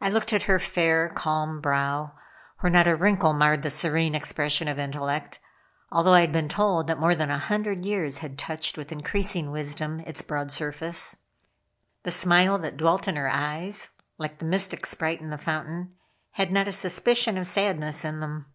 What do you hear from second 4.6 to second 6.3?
of intellect, although I